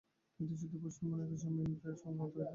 [0.35, 2.49] কিন্তু সিদ্ধপুরুষের মন একই সময়ে সকল ইন্দ্রিয়ের সংলগ্ন থাকিতে পারে।